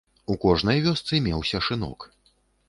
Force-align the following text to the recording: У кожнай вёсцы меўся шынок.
У 0.33 0.37
кожнай 0.45 0.81
вёсцы 0.85 1.19
меўся 1.27 1.63
шынок. 1.67 2.09